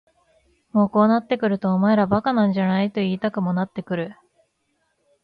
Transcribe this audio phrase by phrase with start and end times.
[0.71, 4.15] もうこうなってくるとお前ら馬鹿なんじゃないと言いたくもなってくる。